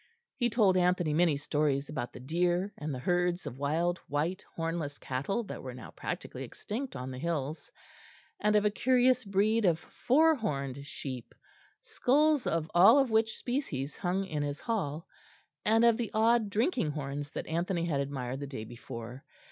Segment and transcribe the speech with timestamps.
[0.35, 4.97] He told Anthony many stories about the deer, and the herds of wild white hornless
[4.97, 7.69] cattle that were now practically extinct on the hills,
[8.39, 11.35] and of a curious breed of four horned sheep,
[11.81, 15.05] skulls of all of which species hung in his hall,
[15.65, 19.23] and of the odd drinking horns that Anthony had admired the day before.